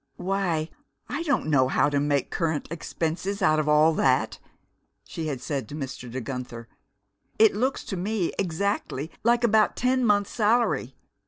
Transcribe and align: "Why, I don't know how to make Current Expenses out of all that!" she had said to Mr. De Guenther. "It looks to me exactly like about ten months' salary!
"Why, 0.17 0.71
I 1.07 1.21
don't 1.21 1.45
know 1.45 1.67
how 1.67 1.87
to 1.87 1.99
make 1.99 2.31
Current 2.31 2.67
Expenses 2.71 3.43
out 3.43 3.59
of 3.59 3.69
all 3.69 3.93
that!" 3.93 4.39
she 5.03 5.27
had 5.27 5.41
said 5.41 5.69
to 5.69 5.75
Mr. 5.75 6.09
De 6.09 6.19
Guenther. 6.19 6.67
"It 7.37 7.55
looks 7.55 7.83
to 7.83 7.95
me 7.97 8.33
exactly 8.39 9.11
like 9.23 9.43
about 9.43 9.75
ten 9.75 10.03
months' 10.03 10.31
salary! 10.31 10.95